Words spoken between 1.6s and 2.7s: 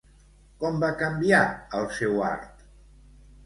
el seu art?